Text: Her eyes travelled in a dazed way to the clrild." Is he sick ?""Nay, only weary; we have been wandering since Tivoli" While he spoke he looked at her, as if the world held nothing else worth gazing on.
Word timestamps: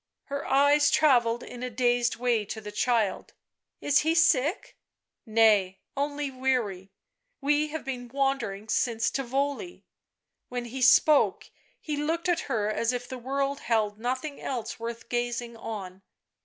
Her 0.23 0.47
eyes 0.47 0.89
travelled 0.89 1.43
in 1.43 1.61
a 1.61 1.69
dazed 1.69 2.15
way 2.15 2.43
to 2.45 2.59
the 2.59 2.71
clrild." 2.71 3.33
Is 3.87 3.99
he 3.99 4.15
sick 4.15 4.75
?""Nay, 5.41 5.77
only 5.95 6.31
weary; 6.31 6.89
we 7.39 7.67
have 7.67 7.85
been 7.85 8.07
wandering 8.07 8.67
since 8.67 9.11
Tivoli" 9.11 9.85
While 10.49 10.63
he 10.63 10.81
spoke 10.81 11.51
he 11.79 11.97
looked 11.97 12.27
at 12.27 12.39
her, 12.49 12.67
as 12.71 12.91
if 12.93 13.07
the 13.07 13.19
world 13.19 13.59
held 13.59 13.99
nothing 13.99 14.41
else 14.41 14.79
worth 14.79 15.07
gazing 15.07 15.55
on. 15.55 16.01